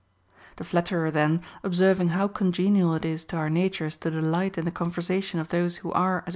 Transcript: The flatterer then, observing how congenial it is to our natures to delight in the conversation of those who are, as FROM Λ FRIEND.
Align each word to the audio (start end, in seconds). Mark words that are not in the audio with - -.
The 0.55 0.63
flatterer 0.63 1.11
then, 1.11 1.41
observing 1.63 2.07
how 2.09 2.27
congenial 2.27 2.95
it 2.95 3.05
is 3.05 3.23
to 3.25 3.35
our 3.37 3.51
natures 3.51 3.97
to 3.97 4.09
delight 4.09 4.57
in 4.57 4.65
the 4.65 4.71
conversation 4.71 5.39
of 5.39 5.49
those 5.49 5.77
who 5.85 5.91
are, 5.91 5.93
as 5.93 5.93
FROM 5.93 6.23
Λ 6.23 6.23
FRIEND. 6.23 6.29